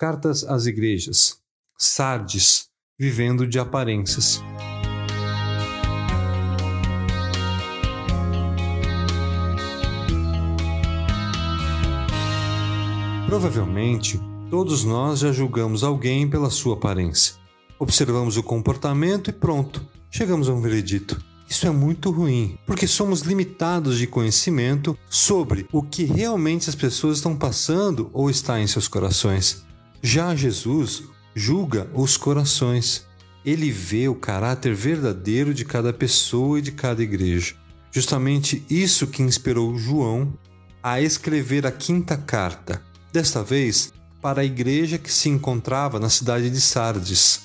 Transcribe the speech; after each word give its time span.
Cartas 0.00 0.44
às 0.44 0.64
igrejas. 0.64 1.36
Sardes, 1.76 2.68
vivendo 2.98 3.46
de 3.46 3.58
aparências. 3.58 4.40
Provavelmente, 13.26 14.18
todos 14.48 14.84
nós 14.84 15.18
já 15.18 15.32
julgamos 15.32 15.84
alguém 15.84 16.26
pela 16.26 16.48
sua 16.48 16.76
aparência. 16.76 17.34
Observamos 17.78 18.38
o 18.38 18.42
comportamento 18.42 19.28
e 19.28 19.34
pronto, 19.34 19.86
chegamos 20.10 20.48
a 20.48 20.54
um 20.54 20.62
veredito. 20.62 21.22
Isso 21.46 21.66
é 21.66 21.70
muito 21.70 22.10
ruim, 22.10 22.58
porque 22.66 22.86
somos 22.86 23.20
limitados 23.20 23.98
de 23.98 24.06
conhecimento 24.06 24.96
sobre 25.10 25.66
o 25.70 25.82
que 25.82 26.04
realmente 26.04 26.70
as 26.70 26.74
pessoas 26.74 27.18
estão 27.18 27.36
passando 27.36 28.08
ou 28.14 28.30
está 28.30 28.58
em 28.58 28.66
seus 28.66 28.88
corações. 28.88 29.68
Já 30.02 30.34
Jesus 30.34 31.02
julga 31.34 31.90
os 31.94 32.16
corações. 32.16 33.06
Ele 33.44 33.70
vê 33.70 34.08
o 34.08 34.14
caráter 34.14 34.74
verdadeiro 34.74 35.52
de 35.52 35.64
cada 35.64 35.92
pessoa 35.92 36.58
e 36.58 36.62
de 36.62 36.72
cada 36.72 37.02
igreja. 37.02 37.54
Justamente 37.92 38.64
isso 38.70 39.06
que 39.06 39.22
inspirou 39.22 39.76
João 39.76 40.32
a 40.82 41.00
escrever 41.00 41.66
a 41.66 41.72
quinta 41.72 42.16
carta, 42.16 42.82
desta 43.12 43.42
vez 43.42 43.92
para 44.22 44.42
a 44.42 44.44
igreja 44.44 44.98
que 44.98 45.12
se 45.12 45.28
encontrava 45.28 45.98
na 45.98 46.08
cidade 46.08 46.48
de 46.48 46.60
Sardes. 46.60 47.42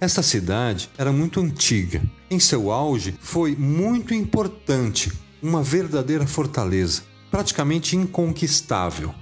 Esta 0.00 0.22
cidade 0.22 0.88
era 0.96 1.12
muito 1.12 1.40
antiga. 1.40 2.02
Em 2.30 2.38
seu 2.38 2.70
auge, 2.70 3.14
foi 3.20 3.54
muito 3.54 4.14
importante, 4.14 5.12
uma 5.42 5.62
verdadeira 5.62 6.26
fortaleza, 6.26 7.02
praticamente 7.30 7.96
inconquistável. 7.96 9.14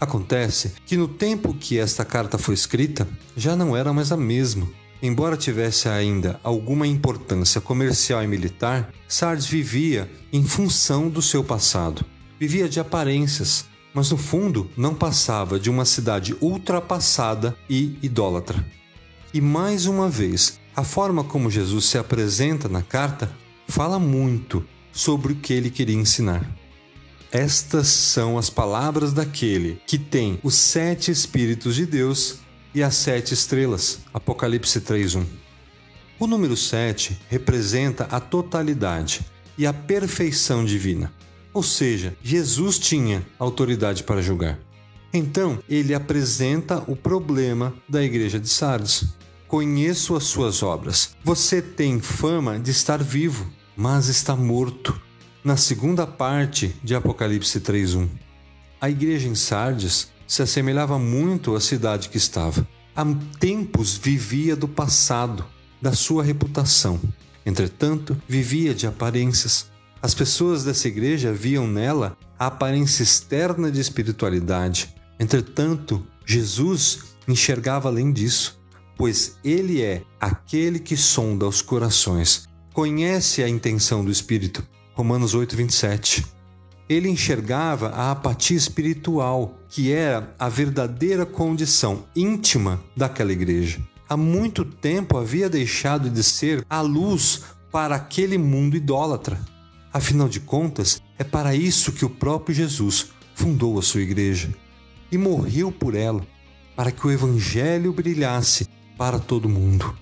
Acontece 0.00 0.74
que 0.84 0.96
no 0.96 1.08
tempo 1.08 1.54
que 1.54 1.78
esta 1.78 2.04
carta 2.04 2.36
foi 2.36 2.54
escrita, 2.54 3.08
já 3.36 3.56
não 3.56 3.76
era 3.76 3.92
mais 3.92 4.12
a 4.12 4.16
mesma. 4.16 4.68
Embora 5.02 5.36
tivesse 5.36 5.88
ainda 5.88 6.40
alguma 6.42 6.86
importância 6.86 7.60
comercial 7.60 8.22
e 8.22 8.26
militar, 8.26 8.92
Sardes 9.08 9.46
vivia 9.46 10.10
em 10.32 10.44
função 10.44 11.08
do 11.08 11.22
seu 11.22 11.42
passado. 11.42 12.04
Vivia 12.38 12.68
de 12.68 12.80
aparências, 12.80 13.64
mas 13.94 14.10
no 14.10 14.16
fundo 14.16 14.70
não 14.76 14.94
passava 14.94 15.58
de 15.58 15.70
uma 15.70 15.84
cidade 15.84 16.36
ultrapassada 16.40 17.56
e 17.68 17.98
idólatra. 18.02 18.64
E 19.32 19.40
mais 19.40 19.86
uma 19.86 20.08
vez, 20.08 20.60
a 20.74 20.84
forma 20.84 21.24
como 21.24 21.50
Jesus 21.50 21.86
se 21.86 21.96
apresenta 21.96 22.68
na 22.68 22.82
carta 22.82 23.30
fala 23.66 23.98
muito 23.98 24.64
sobre 24.92 25.32
o 25.32 25.36
que 25.36 25.52
ele 25.52 25.70
queria 25.70 25.96
ensinar. 25.96 26.46
Estas 27.32 27.88
são 27.88 28.38
as 28.38 28.48
palavras 28.48 29.12
daquele 29.12 29.80
que 29.86 29.98
tem 29.98 30.38
os 30.42 30.54
sete 30.54 31.10
Espíritos 31.10 31.74
de 31.74 31.84
Deus 31.84 32.38
e 32.74 32.82
as 32.82 32.94
sete 32.94 33.34
estrelas. 33.34 34.00
Apocalipse 34.12 34.80
3:1. 34.80 35.24
O 36.18 36.26
número 36.26 36.56
7 36.56 37.18
representa 37.28 38.04
a 38.04 38.18
totalidade 38.18 39.20
e 39.58 39.66
a 39.66 39.72
perfeição 39.72 40.64
divina. 40.64 41.12
Ou 41.52 41.62
seja, 41.62 42.16
Jesus 42.22 42.78
tinha 42.78 43.26
autoridade 43.38 44.02
para 44.02 44.22
julgar. 44.22 44.58
Então, 45.12 45.58
ele 45.68 45.94
apresenta 45.94 46.82
o 46.86 46.96
problema 46.96 47.74
da 47.88 48.02
igreja 48.02 48.40
de 48.40 48.48
Sardes. 48.48 49.04
Conheço 49.46 50.16
as 50.16 50.24
suas 50.24 50.62
obras. 50.62 51.16
Você 51.22 51.60
tem 51.60 52.00
fama 52.00 52.58
de 52.58 52.70
estar 52.70 53.02
vivo, 53.02 53.50
mas 53.76 54.08
está 54.08 54.34
morto 54.34 54.98
na 55.46 55.56
segunda 55.56 56.08
parte 56.08 56.74
de 56.82 56.92
Apocalipse 56.92 57.60
3:1. 57.60 58.08
A 58.80 58.90
igreja 58.90 59.28
em 59.28 59.36
Sardes 59.36 60.10
se 60.26 60.42
assemelhava 60.42 60.98
muito 60.98 61.54
à 61.54 61.60
cidade 61.60 62.08
que 62.08 62.16
estava. 62.16 62.66
Há 62.96 63.04
tempos 63.38 63.96
vivia 63.96 64.56
do 64.56 64.66
passado, 64.66 65.44
da 65.80 65.92
sua 65.92 66.24
reputação. 66.24 66.98
Entretanto, 67.46 68.20
vivia 68.26 68.74
de 68.74 68.88
aparências. 68.88 69.70
As 70.02 70.14
pessoas 70.14 70.64
dessa 70.64 70.88
igreja 70.88 71.32
viam 71.32 71.64
nela 71.64 72.16
a 72.36 72.46
aparência 72.46 73.04
externa 73.04 73.70
de 73.70 73.80
espiritualidade. 73.80 74.96
Entretanto, 75.16 76.04
Jesus 76.26 77.14
enxergava 77.28 77.88
além 77.88 78.12
disso, 78.12 78.58
pois 78.96 79.38
ele 79.44 79.80
é 79.80 80.02
aquele 80.20 80.80
que 80.80 80.96
sonda 80.96 81.46
os 81.46 81.62
corações, 81.62 82.48
conhece 82.74 83.44
a 83.44 83.48
intenção 83.48 84.04
do 84.04 84.10
Espírito 84.10 84.66
Romanos 84.96 85.34
8, 85.34 85.54
27. 85.54 86.24
Ele 86.88 87.10
enxergava 87.10 87.90
a 87.90 88.12
apatia 88.12 88.56
espiritual, 88.56 89.60
que 89.68 89.92
era 89.92 90.34
a 90.38 90.48
verdadeira 90.48 91.26
condição 91.26 92.04
íntima 92.16 92.82
daquela 92.96 93.30
igreja. 93.30 93.78
Há 94.08 94.16
muito 94.16 94.64
tempo 94.64 95.18
havia 95.18 95.50
deixado 95.50 96.08
de 96.08 96.22
ser 96.22 96.64
a 96.70 96.80
luz 96.80 97.42
para 97.70 97.94
aquele 97.94 98.38
mundo 98.38 98.74
idólatra. 98.74 99.38
Afinal 99.92 100.30
de 100.30 100.40
contas, 100.40 101.02
é 101.18 101.24
para 101.24 101.54
isso 101.54 101.92
que 101.92 102.06
o 102.06 102.10
próprio 102.10 102.54
Jesus 102.54 103.08
fundou 103.34 103.78
a 103.78 103.82
sua 103.82 104.00
igreja 104.00 104.48
e 105.12 105.18
morreu 105.18 105.70
por 105.70 105.94
ela, 105.94 106.26
para 106.74 106.90
que 106.90 107.06
o 107.06 107.10
evangelho 107.10 107.92
brilhasse 107.92 108.66
para 108.96 109.18
todo 109.18 109.46
mundo. 109.46 109.94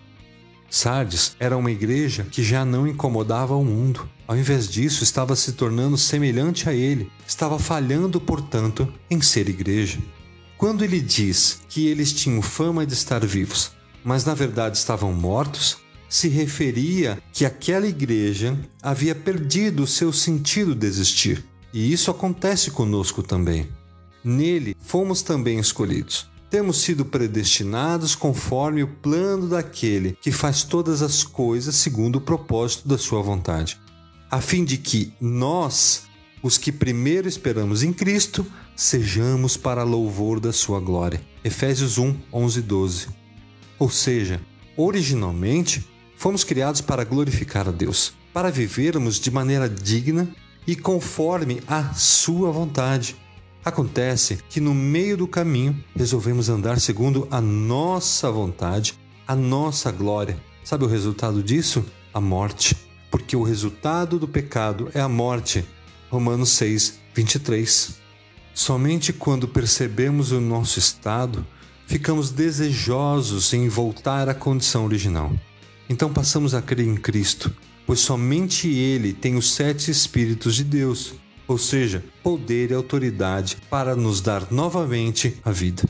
Sardes 0.74 1.36
era 1.38 1.56
uma 1.56 1.70
igreja 1.70 2.26
que 2.28 2.42
já 2.42 2.64
não 2.64 2.84
incomodava 2.84 3.54
o 3.54 3.64
mundo. 3.64 4.08
Ao 4.26 4.36
invés 4.36 4.68
disso, 4.68 5.04
estava 5.04 5.36
se 5.36 5.52
tornando 5.52 5.96
semelhante 5.96 6.68
a 6.68 6.74
ele, 6.74 7.12
estava 7.24 7.60
falhando, 7.60 8.20
portanto, 8.20 8.92
em 9.08 9.20
ser 9.20 9.48
igreja. 9.48 10.00
Quando 10.58 10.82
ele 10.82 11.00
diz 11.00 11.60
que 11.68 11.86
eles 11.86 12.12
tinham 12.12 12.42
fama 12.42 12.84
de 12.84 12.92
estar 12.92 13.24
vivos, 13.24 13.70
mas 14.02 14.24
na 14.24 14.34
verdade 14.34 14.76
estavam 14.76 15.12
mortos, 15.12 15.76
se 16.08 16.26
referia 16.26 17.22
que 17.32 17.44
aquela 17.44 17.86
igreja 17.86 18.58
havia 18.82 19.14
perdido 19.14 19.84
o 19.84 19.86
seu 19.86 20.12
sentido 20.12 20.74
de 20.74 20.88
existir. 20.88 21.44
E 21.72 21.92
isso 21.92 22.10
acontece 22.10 22.72
conosco 22.72 23.22
também. 23.22 23.68
Nele 24.24 24.76
fomos 24.80 25.22
também 25.22 25.60
escolhidos 25.60 26.34
temos 26.54 26.82
sido 26.82 27.04
predestinados 27.04 28.15
conforme 28.15 28.81
o 28.81 28.87
plano 28.87 29.48
daquele 29.48 30.16
que 30.20 30.31
faz 30.31 30.62
todas 30.62 31.03
as 31.03 31.25
coisas 31.25 31.75
segundo 31.75 32.15
o 32.15 32.20
propósito 32.20 32.87
da 32.87 32.97
sua 32.97 33.20
vontade, 33.20 33.76
a 34.31 34.41
fim 34.41 34.65
de 34.65 34.78
que 34.78 35.12
nós, 35.20 36.04
os 36.44 36.56
que 36.56 36.70
primeiro 36.70 37.26
esperamos 37.26 37.82
em 37.82 37.92
Cristo, 37.92 38.47
sejamos 38.76 39.56
para 39.56 39.82
louvor 39.82 40.38
da 40.38 40.53
sua 40.53 40.78
glória. 40.78 41.20
Efésios 41.42 41.98
1, 41.98 42.15
11 42.32 42.59
e 42.60 42.62
12. 42.62 43.09
Ou 43.76 43.91
seja, 43.91 44.41
originalmente 44.76 45.84
fomos 46.16 46.44
criados 46.44 46.81
para 46.81 47.03
glorificar 47.03 47.69
a 47.69 47.72
Deus, 47.72 48.15
para 48.32 48.48
vivermos 48.48 49.19
de 49.19 49.28
maneira 49.28 49.69
digna 49.69 50.28
e 50.69 50.76
conforme 50.76 51.60
a 51.66 51.94
sua 51.94 52.53
vontade 52.53 53.16
Acontece 53.64 54.41
que 54.50 54.60
no 54.60 54.75
meio 54.75 55.16
do 55.16 55.26
caminho 55.26 55.82
resolvemos 55.97 56.50
andar 56.50 56.78
segundo 56.78 57.26
a 57.30 57.41
nossa 57.41 58.30
vontade, 58.30 58.92
a 59.26 59.34
nossa 59.34 59.91
glória. 59.91 60.36
Sabe 60.62 60.84
o 60.84 60.88
resultado 60.88 61.42
disso? 61.42 61.82
A 62.12 62.20
morte. 62.20 62.76
Porque 63.10 63.34
o 63.34 63.42
resultado 63.42 64.19
do 64.19 64.28
pecado 64.28 64.91
é 64.92 65.00
a 65.00 65.08
morte. 65.08 65.64
Romanos 66.10 66.50
6, 66.50 67.00
23. 67.14 68.00
Somente 68.53 69.14
quando 69.14 69.48
percebemos 69.48 70.30
o 70.30 70.42
nosso 70.42 70.78
estado, 70.78 71.47
ficamos 71.86 72.30
desejosos 72.30 73.54
em 73.54 73.66
voltar 73.66 74.28
à 74.28 74.34
condição 74.34 74.84
original. 74.84 75.32
Então 75.88 76.12
passamos 76.12 76.54
a 76.54 76.60
crer 76.60 76.86
em 76.86 76.97
Cristo, 76.97 77.50
pois 77.86 78.00
somente 78.00 78.69
Ele 78.69 79.14
tem 79.14 79.36
os 79.36 79.54
sete 79.54 79.91
Espíritos 79.91 80.54
de 80.54 80.64
Deus 80.64 81.14
ou 81.47 81.59
seja, 81.59 82.05
poder 82.22 82.71
e 82.71 82.75
autoridade 82.75 83.59
para 83.69 83.94
nos 83.94 84.21
dar 84.21 84.50
novamente 84.50 85.41
a 85.44 85.50
vida. 85.50 85.84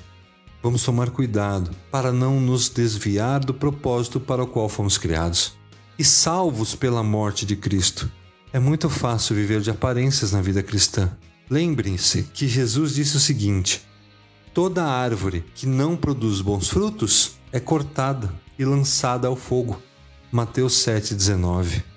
Vamos 0.63 0.83
tomar 0.83 1.11
cuidado 1.11 1.71
para 1.91 2.11
não 2.11 2.41
nos 2.41 2.69
desviar 2.69 3.41
do 3.41 3.53
propósito 3.53 4.19
para 4.19 4.43
o 4.43 4.47
qual 4.47 4.69
fomos 4.69 4.97
criados. 4.97 5.57
E 5.99 6.05
salvos 6.05 6.75
pela 6.75 7.03
morte 7.03 7.45
de 7.47 7.55
Cristo. 7.55 8.11
É 8.53 8.59
muito 8.59 8.89
fácil 8.89 9.37
viver 9.37 9.61
de 9.61 9.71
aparências 9.71 10.33
na 10.33 10.41
vida 10.41 10.63
cristã. 10.63 11.11
Lembrem-se 11.51 12.23
que 12.23 12.49
Jesus 12.49 12.95
disse 12.95 13.17
o 13.17 13.21
seguinte: 13.21 13.83
Toda 14.55 14.85
árvore 14.85 15.45
que 15.55 15.67
não 15.67 15.97
produz 15.97 16.41
bons 16.41 16.69
frutos 16.69 17.33
é 17.53 17.61
cortada 17.61 18.35
e 18.59 18.65
lançada 18.65 19.29
ao 19.29 19.37
fogo. 19.37 19.81
Mateus 20.33 20.75
7,19 20.85 21.94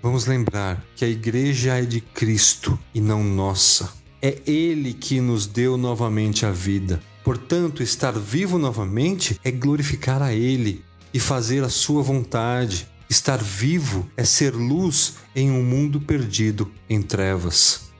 Vamos 0.00 0.26
lembrar 0.26 0.84
que 0.94 1.04
a 1.04 1.08
igreja 1.08 1.74
é 1.76 1.82
de 1.82 2.00
Cristo 2.00 2.78
e 2.94 3.00
não 3.00 3.24
nossa. 3.24 3.92
É 4.22 4.38
Ele 4.46 4.92
que 4.92 5.20
nos 5.20 5.46
deu 5.46 5.76
novamente 5.76 6.46
a 6.46 6.52
vida. 6.52 7.00
Portanto, 7.24 7.82
estar 7.82 8.12
vivo 8.12 8.58
novamente 8.58 9.38
é 9.44 9.50
glorificar 9.50 10.22
a 10.22 10.32
Ele 10.32 10.84
e 11.12 11.18
fazer 11.18 11.64
a 11.64 11.68
Sua 11.68 12.00
vontade. 12.00 12.88
Estar 13.10 13.38
vivo 13.38 14.08
é 14.16 14.22
ser 14.22 14.54
luz 14.54 15.16
em 15.34 15.50
um 15.50 15.64
mundo 15.64 16.00
perdido 16.00 16.70
em 16.88 17.02
trevas. 17.02 17.90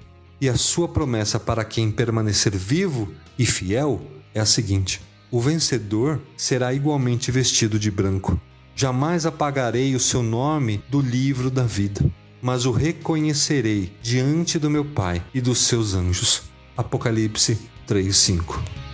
E 0.41 0.49
a 0.49 0.56
Sua 0.56 0.89
promessa 0.89 1.41
para 1.41 1.65
quem 1.65 1.91
permanecer 1.91 2.56
vivo 2.56 3.12
e 3.37 3.45
fiel 3.45 4.00
é 4.33 4.39
a 4.39 4.47
seguinte: 4.47 5.00
O 5.33 5.41
vencedor 5.41 6.21
será 6.37 6.73
igualmente 6.73 7.33
vestido 7.33 7.77
de 7.77 7.91
branco. 7.91 8.41
Jamais 8.81 9.27
apagarei 9.27 9.97
o 9.97 9.99
seu 9.99 10.23
nome 10.23 10.81
do 10.89 11.01
livro 11.01 11.51
da 11.51 11.65
vida, 11.65 12.01
mas 12.41 12.65
o 12.65 12.71
reconhecerei 12.71 13.93
diante 14.01 14.57
do 14.57 14.71
meu 14.71 14.85
Pai 14.85 15.21
e 15.35 15.41
dos 15.41 15.59
seus 15.59 15.95
anjos. 15.95 16.43
Apocalipse 16.77 17.59
3:5 17.89 18.88